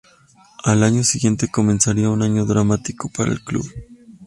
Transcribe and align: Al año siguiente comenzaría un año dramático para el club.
Al 0.63 0.81
año 0.81 1.03
siguiente 1.03 1.49
comenzaría 1.51 2.09
un 2.09 2.23
año 2.23 2.43
dramático 2.47 3.11
para 3.15 3.31
el 3.31 3.43
club. 3.43 3.71